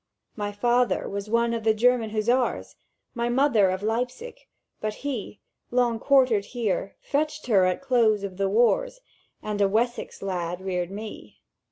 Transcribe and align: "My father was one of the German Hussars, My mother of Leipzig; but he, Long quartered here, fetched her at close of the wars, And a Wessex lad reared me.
"My 0.35 0.51
father 0.51 1.07
was 1.07 1.29
one 1.29 1.53
of 1.53 1.63
the 1.63 1.75
German 1.75 2.09
Hussars, 2.09 2.75
My 3.13 3.29
mother 3.29 3.69
of 3.69 3.83
Leipzig; 3.83 4.35
but 4.79 4.95
he, 5.05 5.41
Long 5.69 5.99
quartered 5.99 6.45
here, 6.45 6.95
fetched 7.01 7.45
her 7.45 7.65
at 7.65 7.83
close 7.83 8.23
of 8.23 8.37
the 8.37 8.49
wars, 8.49 9.01
And 9.43 9.61
a 9.61 9.69
Wessex 9.69 10.23
lad 10.23 10.59
reared 10.59 10.89
me. 10.89 11.37